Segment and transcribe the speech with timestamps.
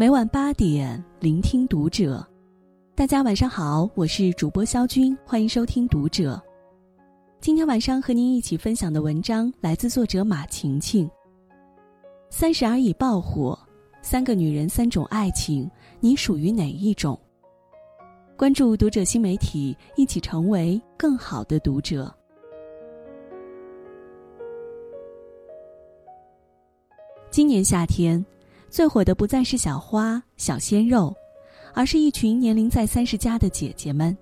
[0.00, 2.24] 每晚八点，聆听读者。
[2.94, 6.36] 大家晚上好，我是主播肖军，欢迎收听《读者》。
[7.40, 11.10] 今天晚上和您一起分享的文章来自作者马晴晴。
[12.30, 13.58] 三十而已爆火，
[14.00, 15.68] 三个女人三种爱情，
[15.98, 17.18] 你属于哪一种？
[18.36, 22.14] 关注《读者》新媒体，一起成为更好的读者。
[27.32, 28.24] 今年夏天，
[28.70, 31.14] 最火的不再是小花、小鲜肉，
[31.74, 34.16] 而是一群年龄在三十加的姐姐们。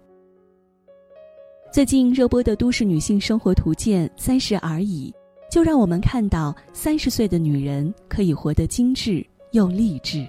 [1.73, 5.13] 最近热播的都市女性生活图鉴《三十而已》，
[5.53, 10.27] 就让我们看到三十岁的女人可以活得精致又励志。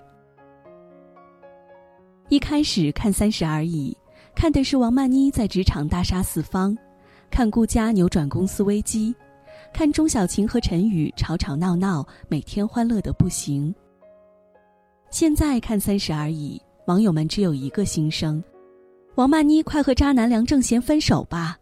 [2.27, 3.95] 一开始看《三十而已》，
[4.35, 6.75] 看的是王曼妮在职场大杀四方，
[7.29, 9.15] 看顾家扭转公司危机。
[9.73, 13.73] 看钟小琴和陈宇吵吵闹闹，每天欢乐的不行。
[15.09, 18.43] 现在看《三十而已》，网友们只有一个心声：
[19.15, 21.57] 王曼妮快和渣男梁正贤分手吧。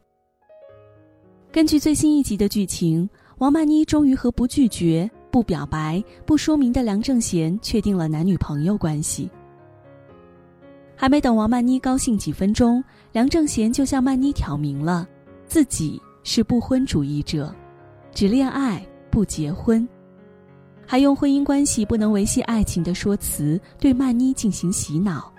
[1.52, 9.30] 根据最新一集的剧情，王曼妮终于和不拒绝、不表白、不说明的梁正贤确定了男女朋友关系。
[10.96, 15.08] 还没等王曼妮高兴几分钟，梁正贤就向曼妮挑明了，
[15.46, 17.54] 自己是不婚主义者。
[18.12, 19.88] 只恋爱不结婚，
[20.86, 25.32] 还用婚姻关系不能维系爱情的说辞对曼妮进行洗脑。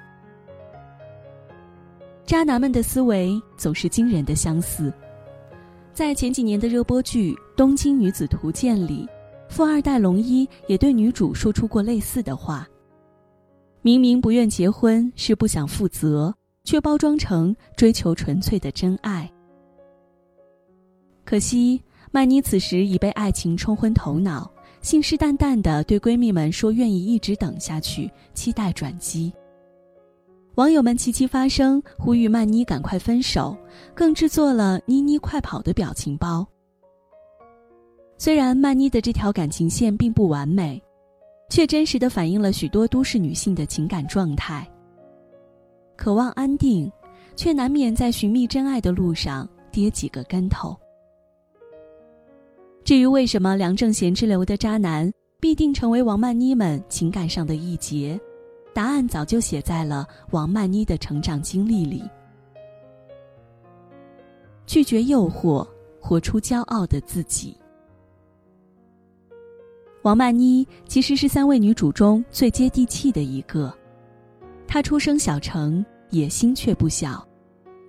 [2.24, 4.92] 渣男们的思维总是惊人的相似，
[5.92, 9.08] 在前几年的热播剧《东京女子图鉴》里，
[9.48, 12.66] 富二代龙一也对女主说出过类似的话：
[13.82, 19.30] 明明不愿结婚是不想负责，却包装成追求纯粹的真爱。
[21.24, 21.80] 可惜。
[22.12, 24.50] 曼妮此时已被爱情冲昏头脑，
[24.86, 29.32] 信誓旦旦地对闺蜜们说愿意一直等下去，期待转机。
[30.54, 33.56] 网友们齐齐发声，呼吁曼妮赶快分手，
[33.96, 36.46] 更制作了“妮妮快跑”的表情包。
[38.16, 40.80] 虽然曼妮的这条感情线并不完美，
[41.50, 44.64] 却真实的反映了许多都市女性的情感状态。
[45.96, 46.88] 渴望安定，
[47.34, 50.76] 却难免在寻觅真爱的路上跌几个跟头。
[52.86, 58.16] 至于为什么梁正贤之流的渣男必定成为王曼妮们情感上的一劫，
[58.72, 62.04] 答案早就写在了王曼妮的成长经历里。
[64.66, 65.66] 拒绝诱惑，
[66.00, 67.56] 活出骄傲的自己。
[70.02, 73.76] 王曼妮其实是三位女主中最接地气的一个，
[74.64, 77.26] 她出生小城，野心却不小，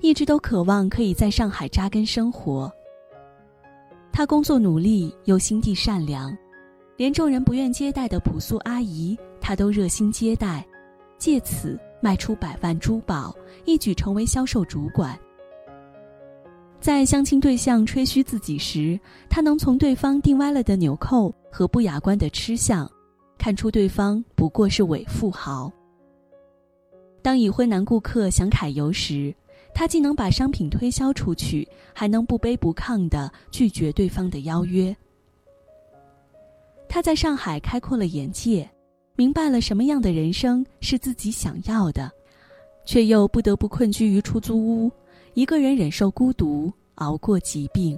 [0.02, 2.74] 一直都渴望可以在上海扎根生活。
[4.18, 6.36] 她工作努力又心地善良，
[6.96, 10.66] 连众人不愿接待的朴素阿姨，她都热心接待，
[11.20, 13.32] 借此卖出百万珠宝，
[13.64, 15.16] 一举成为销售主管。
[16.80, 22.90] 在相亲对象吹嘘自己时，她能从对方定歪了的纽扣和不雅观的吃相，
[23.38, 25.72] 看出对方不过是伪富豪。
[27.22, 29.32] 当已婚男顾客想揩油时，
[29.78, 34.96] 他既能把商品推销出去，还能不卑不亢地拒绝对方的邀约。
[36.90, 38.68] 他在上海开阔了眼界，
[39.16, 42.12] 明白了什么样的人生是自己想要的，
[42.86, 44.92] 却又不得不困居于出租屋，
[45.36, 47.96] 一个人忍受孤独，熬过疾病。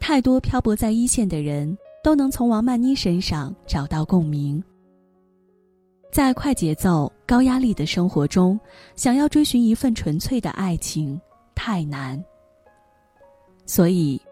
[0.00, 4.64] 太多漂泊在一线的人都能从王曼妮身上找到共鸣。
[6.14, 8.56] 在快节奏、高压力的生活中，
[8.94, 11.20] 想要追寻一份纯粹的爱情
[11.56, 12.24] 太难。
[13.66, 14.22] 所以，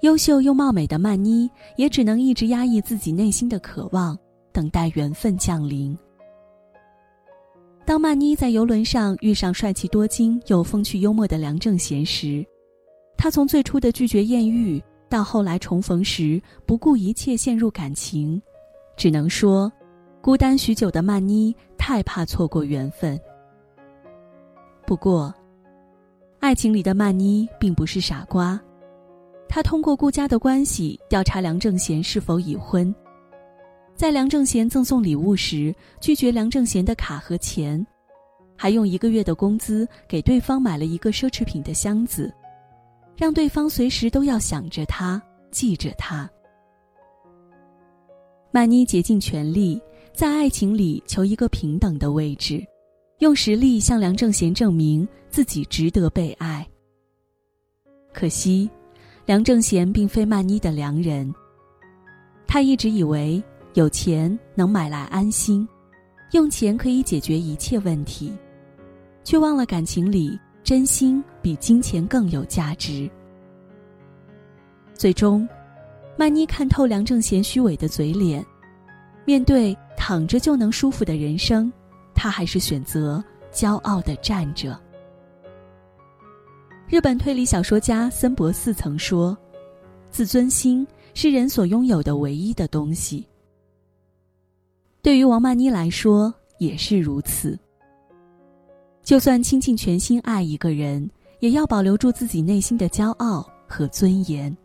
[0.00, 4.18] 优秀又貌美的曼妮也只能一直压抑自己内心的渴望，
[4.50, 5.96] 等待缘分降临。
[7.86, 12.44] 当曼妮在游轮上遇上帅气多金又风趣幽默的梁正贤时，
[13.16, 18.42] 她从最初的拒绝艳遇，到后来重逢时不顾一切陷入感情，
[18.96, 19.72] 只能说。
[20.22, 23.18] 孤单许久的曼妮太怕错过缘分。
[24.86, 25.32] 不过，
[26.40, 28.60] 爱情里的曼妮并不是傻瓜，
[29.48, 32.94] 她通过顾家的关系调查梁正贤是否已婚，
[33.94, 37.84] 在梁正贤赠送礼物时拒绝梁正贤的卡和钱，
[38.54, 42.30] 还用一个月的工资给对方买了一个奢侈品的箱子，
[43.16, 45.20] 让对方随时都要想着他，
[45.50, 46.28] 记着他。
[48.50, 49.80] 曼妮竭尽全力。
[50.20, 52.62] 在爱情里求一个平等的位置，
[53.20, 56.68] 用实力向梁正贤证明自己值得被爱。
[58.12, 58.68] 可惜，
[59.24, 61.34] 梁正贤并非曼妮的良人。
[62.46, 65.66] 他一直以为有钱能买来安心，
[66.32, 68.30] 用钱可以解决一切问题，
[69.24, 73.10] 却忘了感情里真心比金钱更有价值。
[74.92, 75.48] 最终，
[76.14, 78.44] 曼妮看透梁正贤虚伪的嘴脸，
[79.24, 81.70] 面对躺着就能舒服的人生，
[82.14, 84.80] 他还是选择骄傲的站着。
[86.88, 89.36] 日本推理小说家森博四曾说
[90.10, 93.28] ：“自尊心是人所拥有的唯一的东西。”
[95.02, 97.56] 对于王曼妮来说也是如此。
[99.02, 101.08] 就算倾尽全心爱一个人，
[101.40, 104.56] 也要保留住自己内心的骄傲和尊严。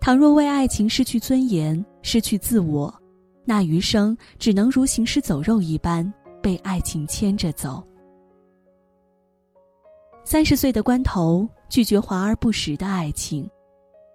[0.00, 3.01] 倘若为爱情失去尊严、失去自我，
[3.44, 6.12] 那余生只能如行尸走肉一般
[6.42, 7.82] 被爱情牵着走。
[10.24, 13.48] 三十岁的关头，拒绝华而不实的爱情，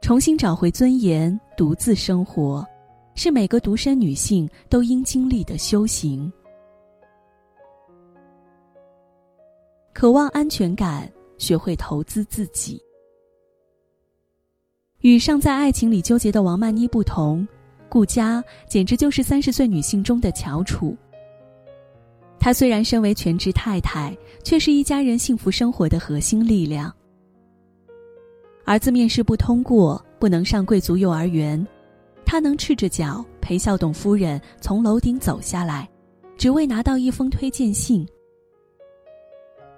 [0.02, 2.66] 重新找回尊严，独自生活。
[3.14, 6.32] 是每个独身女性都应经历的修行。
[9.92, 12.80] 渴望安全感，学会投资自己。
[15.00, 17.48] 与尚在爱情里纠结的王曼妮不同，
[17.90, 20.96] 顾佳简直就是三十岁女性中的翘楚。
[22.40, 26.94] 她虽然身为全职太太，却是一家人幸福生活的核心力量。
[28.66, 31.66] 儿子面试不通过，不能上贵族幼儿园。
[32.26, 35.90] 他能赤着脚陪孝董夫人从楼顶走下来，
[36.38, 38.06] 只为拿到一封推荐信。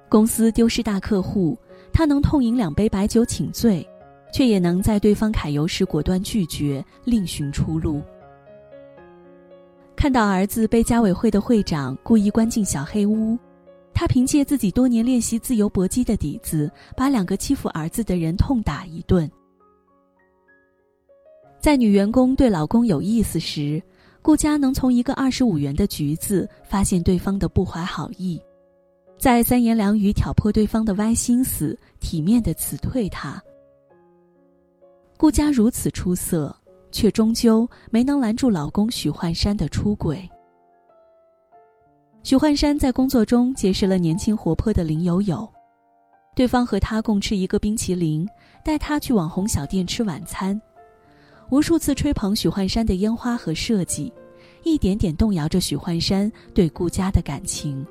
[0.10, 1.58] 公司丢失大客户，
[1.94, 3.88] 他能痛饮两杯白酒请罪，
[4.32, 8.02] 却也能在对方揩油时果断拒绝，另寻出路。
[9.96, 13.38] 看到儿子被家委会的会长故意关进小黑屋，
[13.94, 19.30] 他凭借自己多年练习自由搏击的底子，把两个欺负儿子的人痛打一顿。
[21.60, 23.84] 在女员工对老公有意思时，
[24.22, 28.42] 顾佳能从一个二十五元的橘子发现对方的不怀好意，
[29.18, 33.44] 在三言两语挑破对方的歪心思，体面的辞退他。
[35.20, 36.56] 顾佳如此出色，
[36.94, 40.28] 却终究没能拦住老公许幻山的出轨。
[42.24, 45.46] 许幻山在工作中结识了年轻活泼的林有有，
[46.38, 48.26] 对方和他共吃一个冰淇淋，
[48.64, 50.60] 带他去网红小店吃晚餐。
[51.50, 54.14] 无数次吹捧许幻山的烟花和设计，
[54.64, 57.86] 一点点动摇着许幻山对顾家的感情。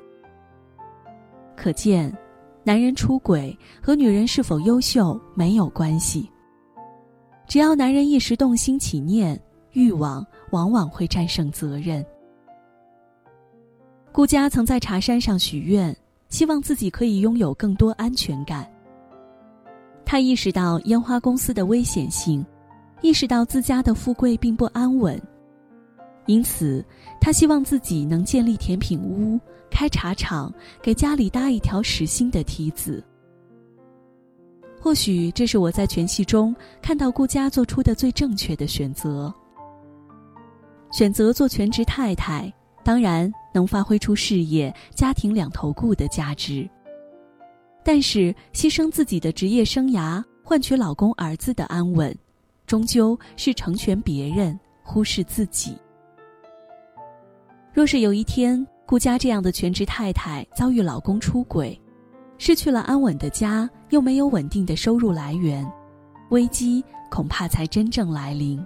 [1.55, 2.11] 可见，
[2.63, 6.27] 男人出轨和女人是否优秀没有关系。
[7.49, 9.37] 只要男人一时动心起念，
[9.73, 12.05] 欲望往往会战胜责任。
[14.11, 15.95] 顾家曾在茶山上许愿，
[16.29, 18.71] 希望自己可以拥有更多安全感。
[20.05, 22.45] 他意识到烟花公司的危险性。
[23.01, 25.17] 意识到自家的富贵并不安稳，
[26.25, 26.85] 因此
[27.21, 29.39] 他希望自己能建立甜品屋、
[29.71, 33.01] 开茶厂，给家里搭一条实心的梯子。
[34.81, 39.33] 或许这是我在全戏中看到顾家做出的最正确的选择。
[40.91, 42.51] 选择做全职太太，
[42.83, 46.67] 当然能发挥出事业、家庭两头顾的价值，
[47.83, 52.15] 但是牺牲自己的职业生涯，换取老公儿子的安稳。
[52.65, 55.75] 终究是成全别人，忽视自己。
[57.73, 61.79] 若是有一天顾家这样的全职太太遭遇老公出轨，
[62.39, 65.69] 失去了安稳的家，又没有稳定的收入来源，
[66.29, 68.65] 危机恐怕才真正来临。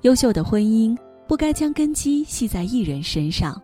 [0.00, 0.96] 优秀的婚姻
[1.28, 3.60] 不该将根基系在一人身上，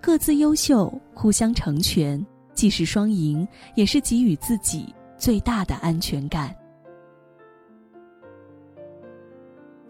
[0.00, 6.56] 各自优秀，互相成全，既是双赢，也是给予自己最大的安全感。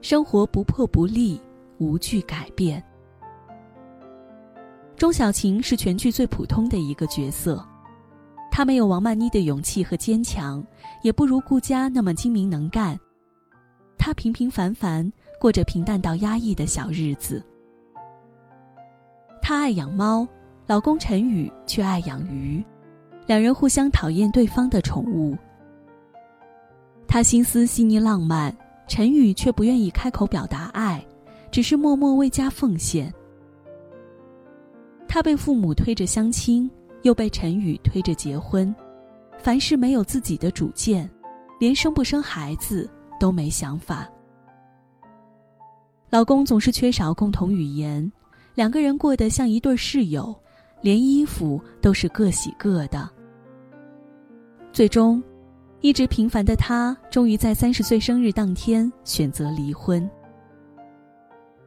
[0.00, 1.40] 生活不破不立，
[1.78, 2.82] 无惧改变。
[5.02, 7.60] 钟小琴是全剧最普通的一个角色，
[8.52, 10.64] 她没有王曼妮的勇气和坚强，
[11.02, 12.96] 也不如顾佳那么精明能干。
[13.98, 17.44] 她平平凡凡，过着平淡到压抑的小日子。
[19.42, 20.24] 她爱养猫，
[20.68, 22.64] 老公陈宇却爱养鱼，
[23.26, 25.36] 两人互相讨厌对方的宠物。
[27.08, 28.56] 她心思细腻浪漫。
[28.86, 31.04] 陈宇却不愿意开口表达爱，
[31.50, 33.12] 只是默默为家奉献。
[35.12, 36.70] 他被父母推着相亲，
[37.02, 38.74] 又被陈宇推着结婚，
[39.36, 41.06] 凡事没有自己的主见，
[41.60, 42.88] 连生不生孩子
[43.20, 44.08] 都没想法。
[46.08, 48.10] 老公总是缺少共同语言，
[48.54, 50.34] 两个人过得像一对室友，
[50.80, 53.06] 连衣服都是各洗各的。
[54.72, 55.22] 最终。
[55.82, 60.08] 一直平凡的他，终于在三十岁生日当天选择离婚。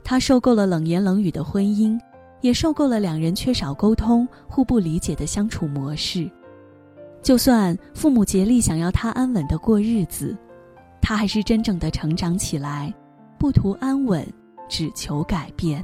[0.04, 2.00] 他受够了冷言冷语的婚姻，
[2.46, 6.30] 也受够了两人缺少沟通、互不理解的相处模式。
[7.24, 10.38] 就算父母竭力想要他安稳的过日子，
[11.02, 12.94] 他还是真正的成长起来，
[13.40, 14.24] 不图安稳，
[14.70, 15.84] 只求改变。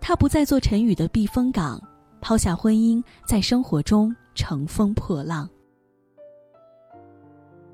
[0.00, 1.82] 他不再做陈宇的避风港，
[2.20, 5.50] 抛下婚姻，在生活中乘风破浪。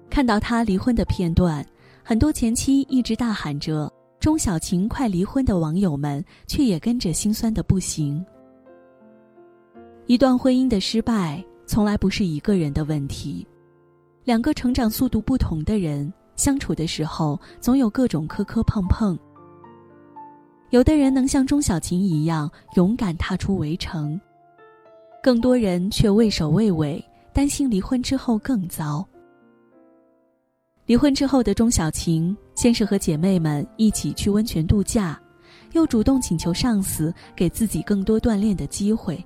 [0.08, 1.62] 看到他离婚的片段，
[2.02, 3.92] 很多前妻一直大喊着
[4.24, 8.24] “钟小晴快离婚”的网友们，却也跟着心酸的不行。
[10.06, 11.44] 一段婚姻的失败。
[11.66, 13.46] 从来不是一个人的问题，
[14.24, 19.18] 两个成长速度不同的人相处的时候，总有各种磕磕碰碰。
[20.70, 24.18] 有的人能像钟小琴一样勇敢踏出围城，
[25.22, 27.02] 更多人却畏首畏尾，
[27.34, 29.06] 担心离婚之后更糟。
[30.86, 35.18] 离婚之后的钟小琴，先是和姐妹们一起去温泉度假，
[35.72, 39.24] 又主动请求上司给自己更多锻炼的机会。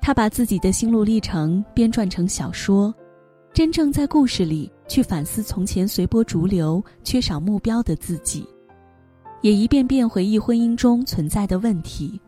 [0.00, 2.92] 她把自己的心路历程编撰成小说，
[3.52, 8.44] 真正在故事里去反思从前随波逐流、缺少目标的自己，
[9.42, 12.20] 也一遍遍回忆婚姻中存在的问题。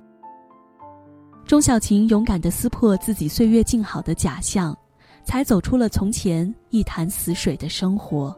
[1.44, 4.76] 钟小琴勇敢地撕破自己岁月静好的假象，
[5.24, 8.36] 才走出了从前一潭死水的生活。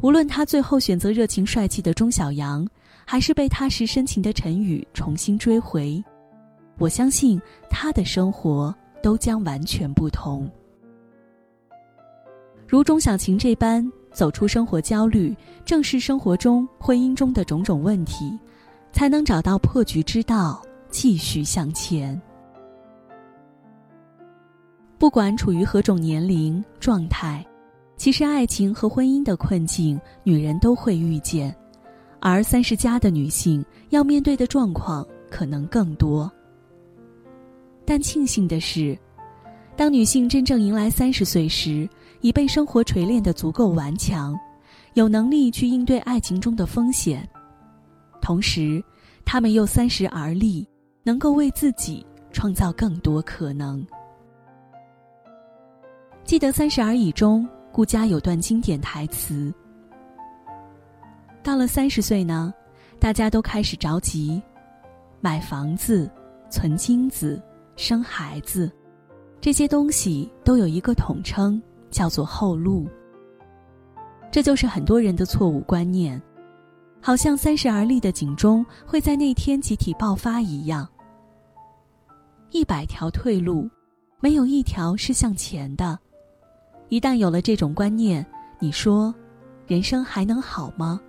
[0.00, 2.66] 无论他最后选择热情帅气的钟小阳，
[3.04, 6.02] 还是被踏实深情的陈宇重新追回。
[6.78, 8.72] 我相信他的生活
[9.02, 10.48] 都将完全不同。
[12.68, 18.38] 如钟小晴这般走出生活焦虑，正视生活中、婚姻中的种种问题，
[18.92, 22.20] 才能找到破局之道，继续向前。
[24.98, 27.46] 不管处于何种年龄状态，
[27.96, 31.54] 其实爱情和婚姻的困境，女人都会遇见，
[32.20, 36.30] 而三十加的女性要面对的状况可能更多。
[37.84, 38.98] 但庆幸的是，
[39.76, 41.88] 当女性真正迎来三十岁时，
[42.20, 44.36] 已被生活锤炼的足够顽强，
[44.94, 47.26] 有能力去应对爱情中的风险。
[48.20, 48.82] 同时，
[49.24, 50.66] 她们又三十而立，
[51.04, 53.86] 能够为自己创造更多可能。
[56.28, 59.50] 记得《三十而已》中，顾佳有段经典台词
[61.42, 62.52] ：“到了三十岁呢，
[62.98, 64.42] 大家都开始着急，
[65.22, 66.06] 买房子，
[66.50, 67.42] 存金子。”
[67.76, 68.70] 生孩子，
[69.40, 72.86] 这些东西都有一个统称，叫做后路。
[74.30, 76.20] 这就是很多人的错误观念，
[77.00, 80.86] 好像三十而立的警钟会在那天集体爆发一样。
[82.50, 83.66] 一百条退路，
[84.20, 85.98] 没有一条是向前的。
[86.88, 88.24] 一旦有了这种观念，
[88.58, 89.14] 你说，
[89.66, 91.00] 人生还能好吗？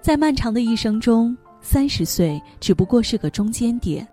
[0.00, 4.06] 在漫长的一生中，三十岁只不过是个中间点。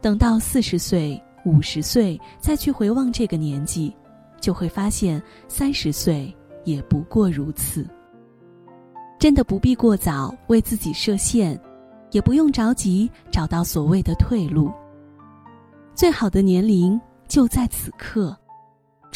[0.00, 3.92] 等到四十岁、五十岁再去回望这个年纪，
[4.40, 6.32] 就会发现三十岁
[6.64, 7.84] 也不过如此。
[9.18, 11.60] 真的不必过早为自己设限，
[12.12, 14.70] 也不用着急找到所谓的退路。
[15.96, 18.36] 最好的年龄就在此刻，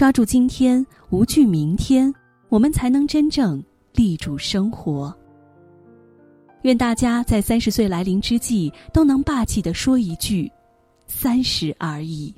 [0.03, 2.13] 抓住今天，无惧明天，
[2.49, 3.63] 我们才能真正
[3.95, 5.17] 立住生活。
[6.63, 10.51] 愿大家在三十岁来临之际，都能霸气地说一句。
[11.07, 12.35] 三十而已。